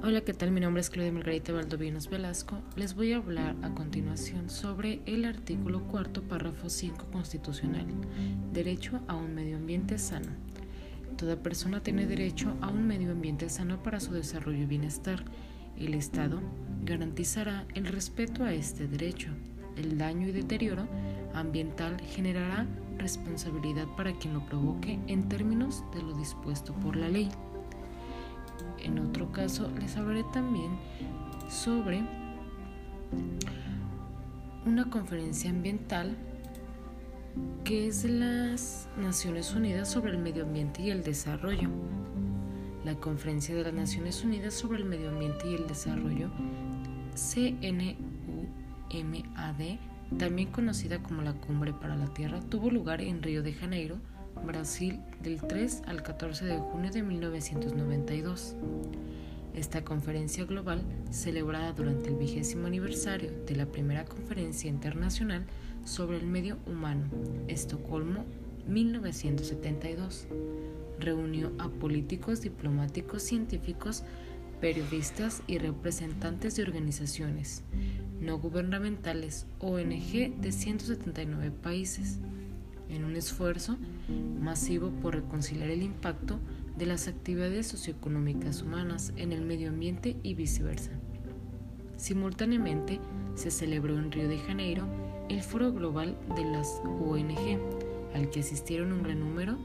Hola, 0.00 0.22
¿qué 0.22 0.32
tal? 0.32 0.50
Mi 0.50 0.60
nombre 0.60 0.80
es 0.80 0.90
Claudia 0.90 1.12
Margarita 1.12 1.52
Valdovinos 1.52 2.08
Velasco. 2.08 2.58
Les 2.76 2.96
voy 2.96 3.12
a 3.12 3.18
hablar 3.18 3.54
a 3.62 3.72
continuación 3.72 4.48
sobre 4.48 5.00
el 5.06 5.24
artículo 5.24 5.84
cuarto, 5.84 6.22
párrafo 6.22 6.70
5 6.70 7.06
constitucional, 7.12 7.86
derecho 8.52 9.00
a 9.06 9.14
un 9.14 9.34
medio 9.34 9.56
ambiente 9.56 9.98
sano. 9.98 10.32
Toda 11.16 11.36
persona 11.36 11.82
tiene 11.82 12.06
derecho 12.06 12.56
a 12.62 12.68
un 12.68 12.86
medio 12.86 13.12
ambiente 13.12 13.48
sano 13.48 13.82
para 13.82 14.00
su 14.00 14.12
desarrollo 14.12 14.62
y 14.62 14.66
bienestar. 14.66 15.24
El 15.78 15.94
Estado 15.94 16.40
garantizará 16.84 17.66
el 17.74 17.86
respeto 17.86 18.42
a 18.44 18.54
este 18.54 18.88
derecho. 18.88 19.28
El 19.76 19.98
daño 19.98 20.26
y 20.26 20.32
deterioro 20.32 20.88
ambiental 21.34 22.00
generará 22.00 22.66
responsabilidad 22.98 23.86
para 23.96 24.18
quien 24.18 24.34
lo 24.34 24.46
provoque 24.46 24.98
en 25.06 25.28
términos 25.28 25.84
de 25.94 26.02
lo 26.02 26.16
dispuesto 26.16 26.72
por 26.74 26.96
la 26.96 27.08
ley. 27.08 27.28
En 28.78 28.98
otro 28.98 29.32
caso 29.32 29.70
les 29.78 29.96
hablaré 29.96 30.24
también 30.32 30.72
sobre 31.48 32.02
una 34.64 34.88
conferencia 34.90 35.50
ambiental 35.50 36.16
que 37.64 37.88
es 37.88 38.02
de 38.02 38.10
las 38.10 38.88
Naciones 38.96 39.54
Unidas 39.54 39.90
sobre 39.90 40.12
el 40.12 40.18
Medio 40.18 40.44
Ambiente 40.44 40.82
y 40.82 40.90
el 40.90 41.02
Desarrollo. 41.02 41.68
La 42.84 42.94
Conferencia 42.96 43.54
de 43.54 43.62
las 43.62 43.74
Naciones 43.74 44.24
Unidas 44.24 44.54
sobre 44.54 44.78
el 44.78 44.84
Medio 44.84 45.10
Ambiente 45.10 45.48
y 45.48 45.54
el 45.54 45.68
Desarrollo, 45.68 46.30
CNUMAD, 47.14 47.92
también 50.18 50.50
conocida 50.50 51.00
como 51.00 51.22
la 51.22 51.32
Cumbre 51.32 51.72
para 51.72 51.94
la 51.94 52.12
Tierra, 52.12 52.40
tuvo 52.40 52.70
lugar 52.70 53.00
en 53.00 53.22
Río 53.22 53.42
de 53.42 53.52
Janeiro, 53.52 53.98
Brasil, 54.44 55.00
del 55.22 55.40
3 55.40 55.82
al 55.86 56.02
14 56.02 56.44
de 56.44 56.58
junio 56.58 56.90
de 56.90 57.02
1992. 57.02 58.56
Esta 59.54 59.84
conferencia 59.84 60.44
global, 60.44 60.82
celebrada 61.10 61.72
durante 61.72 62.08
el 62.08 62.16
vigésimo 62.16 62.66
aniversario 62.66 63.30
de 63.46 63.56
la 63.56 63.66
primera 63.66 64.04
conferencia 64.04 64.70
internacional 64.70 65.44
sobre 65.84 66.16
el 66.16 66.26
medio 66.26 66.58
humano, 66.66 67.04
Estocolmo 67.48 68.24
1972, 68.66 70.26
reunió 70.98 71.52
a 71.58 71.68
políticos, 71.68 72.40
diplomáticos, 72.40 73.22
científicos, 73.22 74.04
periodistas 74.60 75.42
y 75.46 75.58
representantes 75.58 76.56
de 76.56 76.62
organizaciones 76.62 77.64
no 78.22 78.38
gubernamentales, 78.38 79.46
ONG, 79.58 80.40
de 80.40 80.52
179 80.52 81.50
países, 81.50 82.18
en 82.92 83.04
un 83.04 83.16
esfuerzo 83.16 83.78
masivo 84.40 84.90
por 84.90 85.14
reconciliar 85.14 85.70
el 85.70 85.82
impacto 85.82 86.38
de 86.76 86.86
las 86.86 87.08
actividades 87.08 87.66
socioeconómicas 87.66 88.62
humanas 88.62 89.12
en 89.16 89.32
el 89.32 89.42
medio 89.42 89.70
ambiente 89.70 90.16
y 90.22 90.34
viceversa. 90.34 90.90
Simultáneamente, 91.96 93.00
se 93.34 93.50
celebró 93.50 93.98
en 93.98 94.12
Río 94.12 94.28
de 94.28 94.38
Janeiro 94.38 94.86
el 95.28 95.42
Foro 95.42 95.72
Global 95.72 96.18
de 96.36 96.44
las 96.44 96.82
ONG, 96.84 97.58
al 98.14 98.30
que 98.30 98.40
asistieron 98.40 98.92
un 98.92 99.02
gran 99.02 99.20
número 99.20 99.56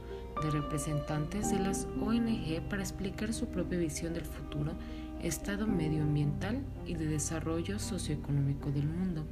de 0.41 0.51
representantes 0.51 1.51
de 1.51 1.59
las 1.59 1.87
ONG 1.99 2.61
para 2.69 2.83
explicar 2.83 3.33
su 3.33 3.47
propia 3.47 3.79
visión 3.79 4.13
del 4.13 4.25
futuro 4.25 4.73
estado 5.21 5.67
medioambiental 5.67 6.61
y 6.85 6.93
de 6.93 7.07
desarrollo 7.07 7.79
socioeconómico 7.79 8.71
del 8.71 8.87
mundo. 8.87 9.25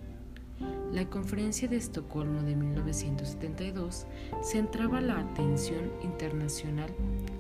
La 0.91 1.09
conferencia 1.09 1.67
de 1.67 1.75
Estocolmo 1.75 2.41
de 2.43 2.55
1972 2.55 4.07
centraba 4.41 5.01
la 5.01 5.19
atención 5.19 5.91
internacional 6.01 6.89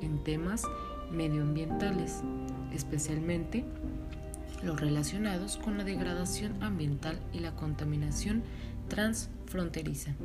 en 0.01 0.23
temas 0.23 0.63
medioambientales, 1.11 2.21
especialmente 2.73 3.63
los 4.63 4.79
relacionados 4.79 5.57
con 5.57 5.77
la 5.77 5.83
degradación 5.83 6.61
ambiental 6.61 7.19
y 7.31 7.39
la 7.39 7.55
contaminación 7.55 8.43
transfronteriza. 8.89 10.15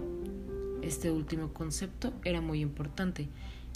Este 0.83 1.11
último 1.11 1.53
concepto 1.53 2.13
era 2.25 2.41
muy 2.41 2.61
importante, 2.61 3.29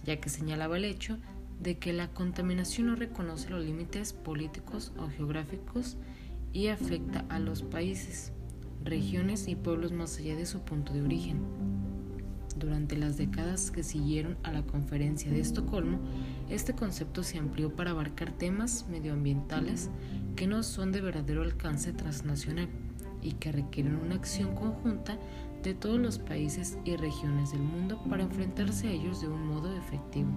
ya 0.05 0.21
que 0.21 0.31
señalaba 0.31 0.79
el 0.79 0.85
hecho 0.85 1.19
de 1.61 1.79
que 1.79 1.93
la 1.93 2.09
contaminación 2.09 2.89
no 2.89 2.97
reconoce 2.97 3.51
los 3.51 3.65
límites 3.65 4.13
políticos 4.13 4.93
o 4.99 5.09
geográficos 5.09 5.97
y 6.53 6.69
afecta 6.69 7.25
a 7.29 7.39
los 7.39 7.63
países, 7.63 8.33
regiones 8.85 9.49
y 9.49 9.57
pueblos 9.57 9.93
más 9.93 10.19
allá 10.19 10.37
de 10.37 10.47
su 10.47 10.61
punto 10.61 10.93
de 10.93 11.03
origen. 11.03 11.41
Durante 12.57 12.97
las 12.97 13.17
décadas 13.17 13.71
que 13.71 13.83
siguieron 13.83 14.37
a 14.43 14.53
la 14.53 14.63
conferencia 14.63 15.31
de 15.31 15.41
Estocolmo, 15.41 15.99
este 16.49 16.75
concepto 16.75 17.23
se 17.23 17.39
amplió 17.39 17.75
para 17.75 17.91
abarcar 17.91 18.31
temas 18.33 18.87
medioambientales 18.89 19.91
que 20.37 20.47
no 20.47 20.63
son 20.63 20.93
de 20.93 21.01
verdadero 21.01 21.43
alcance 21.43 21.93
transnacional 21.93 22.69
y 23.23 23.33
que 23.33 23.51
requieren 23.51 23.97
una 23.97 24.15
acción 24.15 24.55
conjunta 24.55 25.19
de 25.63 25.75
todos 25.75 25.99
los 25.99 26.19
países 26.19 26.79
y 26.85 26.95
regiones 26.97 27.53
del 27.53 27.63
mundo 27.63 28.01
para 28.09 28.23
enfrentarse 28.23 28.89
a 28.89 28.93
ellos 28.93 29.21
de 29.23 29.29
un 29.29 29.49
modo 29.49 29.75
efectivo. 29.77 30.31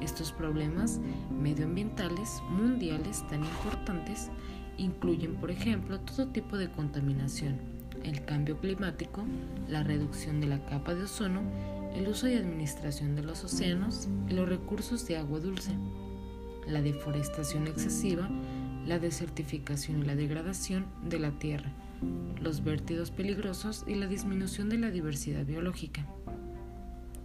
Estos 0.00 0.32
problemas 0.32 1.00
medioambientales 1.30 2.42
mundiales 2.50 3.26
tan 3.28 3.44
importantes 3.44 4.30
incluyen, 4.78 5.36
por 5.36 5.50
ejemplo, 5.50 6.00
todo 6.00 6.28
tipo 6.28 6.56
de 6.56 6.70
contaminación, 6.70 7.56
el 8.04 8.24
cambio 8.24 8.58
climático, 8.58 9.24
la 9.68 9.82
reducción 9.82 10.40
de 10.40 10.46
la 10.48 10.64
capa 10.66 10.94
de 10.94 11.04
ozono, 11.04 11.42
el 11.94 12.08
uso 12.08 12.28
y 12.28 12.34
administración 12.34 13.14
de 13.14 13.22
los 13.22 13.44
océanos 13.44 14.08
y 14.28 14.34
los 14.34 14.48
recursos 14.48 15.06
de 15.06 15.18
agua 15.18 15.40
dulce, 15.40 15.72
la 16.66 16.80
deforestación 16.80 17.66
excesiva, 17.66 18.28
la 18.86 18.98
desertificación 18.98 20.00
y 20.00 20.06
la 20.06 20.16
degradación 20.16 20.86
de 21.08 21.18
la 21.18 21.30
tierra, 21.32 21.70
los 22.40 22.64
vértidos 22.64 23.10
peligrosos 23.10 23.84
y 23.86 23.94
la 23.94 24.06
disminución 24.06 24.68
de 24.68 24.78
la 24.78 24.90
diversidad 24.90 25.44
biológica. 25.44 26.06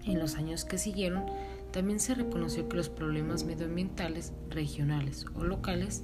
En 0.05 0.19
los 0.19 0.35
años 0.35 0.63
que 0.65 0.77
siguieron, 0.77 1.25
también 1.71 1.99
se 1.99 2.15
reconoció 2.15 2.69
que 2.69 2.77
los 2.77 2.89
problemas 2.89 3.43
medioambientales 3.43 4.33
regionales 4.49 5.25
o 5.35 5.43
locales, 5.43 6.03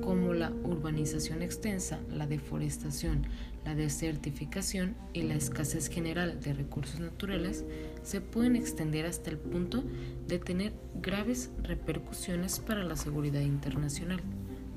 como 0.00 0.34
la 0.34 0.50
urbanización 0.50 1.42
extensa, 1.42 2.00
la 2.10 2.26
deforestación, 2.26 3.26
la 3.64 3.74
desertificación 3.74 4.94
y 5.12 5.22
la 5.22 5.34
escasez 5.34 5.88
general 5.88 6.40
de 6.40 6.54
recursos 6.54 7.00
naturales, 7.00 7.64
se 8.02 8.20
pueden 8.20 8.56
extender 8.56 9.06
hasta 9.06 9.30
el 9.30 9.38
punto 9.38 9.84
de 10.26 10.38
tener 10.38 10.72
graves 11.00 11.50
repercusiones 11.62 12.58
para 12.60 12.84
la 12.84 12.96
seguridad 12.96 13.40
internacional. 13.40 14.20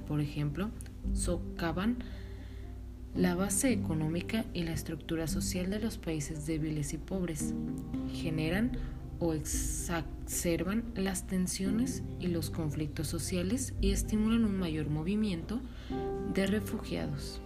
Por 0.07 0.19
ejemplo, 0.19 0.69
socavan 1.13 1.97
la 3.15 3.35
base 3.35 3.71
económica 3.71 4.45
y 4.53 4.63
la 4.63 4.73
estructura 4.73 5.27
social 5.27 5.69
de 5.69 5.79
los 5.79 5.97
países 5.97 6.45
débiles 6.47 6.93
y 6.93 6.97
pobres, 6.97 7.53
generan 8.11 8.71
o 9.23 9.33
exacerban 9.33 10.83
las 10.95 11.25
tensiones 11.27 12.03
y 12.19 12.27
los 12.27 12.49
conflictos 12.49 13.07
sociales 13.07 13.73
y 13.79 13.91
estimulan 13.91 14.43
un 14.43 14.59
mayor 14.59 14.89
movimiento 14.89 15.61
de 16.33 16.45
refugiados. 16.45 17.41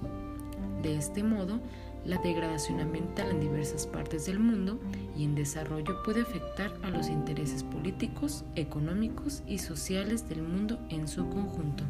De 0.82 0.98
este 0.98 1.24
modo, 1.24 1.62
la 2.04 2.18
degradación 2.18 2.80
ambiental 2.80 3.30
en 3.30 3.42
diversas 3.42 3.86
partes 3.86 4.26
del 4.26 4.40
mundo 4.40 4.80
y 5.16 5.24
en 5.24 5.36
desarrollo 5.36 6.02
puede 6.04 6.22
afectar 6.22 6.74
a 6.82 6.90
los 6.90 7.10
intereses 7.10 7.64
políticos, 7.64 8.44
económicos 8.56 9.44
y 9.48 9.60
sociales 9.60 10.28
del 10.28 10.42
mundo 10.42 10.80
en 10.90 11.08
su 11.08 11.30
conjunto. 11.30 11.84